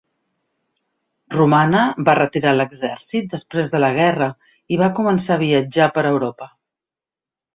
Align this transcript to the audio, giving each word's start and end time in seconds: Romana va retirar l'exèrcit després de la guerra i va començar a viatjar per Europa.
Romana 1.33 1.81
va 2.07 2.15
retirar 2.19 2.53
l'exèrcit 2.55 3.29
després 3.35 3.69
de 3.75 3.81
la 3.83 3.91
guerra 3.99 4.29
i 4.77 4.81
va 4.85 4.91
començar 5.01 5.35
a 5.37 5.41
viatjar 5.43 5.91
per 5.99 6.07
Europa. 6.13 6.49